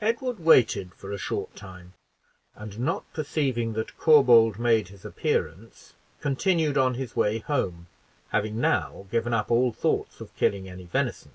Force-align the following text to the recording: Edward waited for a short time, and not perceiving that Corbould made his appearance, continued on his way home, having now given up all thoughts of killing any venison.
Edward 0.00 0.38
waited 0.38 0.94
for 0.94 1.10
a 1.10 1.18
short 1.18 1.56
time, 1.56 1.94
and 2.54 2.78
not 2.78 3.04
perceiving 3.12 3.72
that 3.72 3.98
Corbould 3.98 4.60
made 4.60 4.90
his 4.90 5.04
appearance, 5.04 5.94
continued 6.20 6.78
on 6.78 6.94
his 6.94 7.16
way 7.16 7.40
home, 7.40 7.88
having 8.28 8.60
now 8.60 9.06
given 9.10 9.34
up 9.34 9.50
all 9.50 9.72
thoughts 9.72 10.20
of 10.20 10.32
killing 10.36 10.68
any 10.68 10.84
venison. 10.84 11.32